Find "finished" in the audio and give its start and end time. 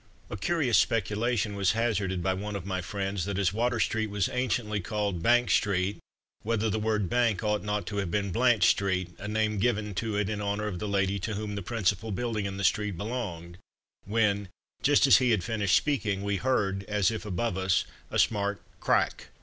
15.43-15.77